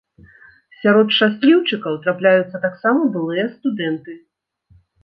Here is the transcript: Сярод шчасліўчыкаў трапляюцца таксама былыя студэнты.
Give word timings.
Сярод 0.79 1.13
шчасліўчыкаў 1.17 2.01
трапляюцца 2.07 2.57
таксама 2.67 3.01
былыя 3.15 3.45
студэнты. 3.55 4.21